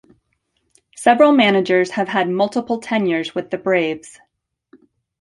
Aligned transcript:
Several 0.95 1.31
managers 1.31 1.91
have 1.91 2.07
had 2.07 2.27
multiple 2.27 2.79
tenures 2.79 3.35
with 3.35 3.51
the 3.51 3.57
Braves. 3.59 4.19